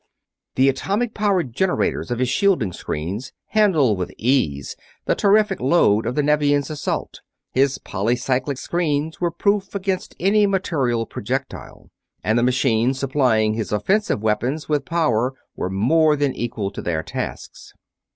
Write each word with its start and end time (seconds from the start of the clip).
The 0.55 0.67
atomic 0.67 1.13
powered 1.13 1.53
generators 1.53 2.09
of 2.09 2.17
his 2.17 2.27
shielding 2.27 2.73
screens 2.73 3.33
handled 3.49 3.99
with 3.99 4.11
ease 4.17 4.75
the 5.05 5.13
terrific 5.13 5.59
load 5.59 6.07
of 6.07 6.15
the 6.15 6.23
Nevians' 6.23 6.71
assault, 6.71 7.19
his 7.51 7.77
polycyclic 7.77 8.57
screens 8.57 9.21
were 9.21 9.29
proof 9.29 9.75
against 9.75 10.15
any 10.19 10.47
material 10.47 11.05
projectile, 11.05 11.91
and 12.23 12.35
the 12.39 12.41
machines 12.41 12.97
supplying 12.97 13.53
his 13.53 13.71
offensive 13.71 14.23
weapons 14.23 14.67
with 14.67 14.85
power 14.85 15.33
were 15.55 15.69
more 15.69 16.15
than 16.15 16.33
equal 16.33 16.71
to 16.71 16.81
their 16.81 17.03
tasks. 17.03 17.75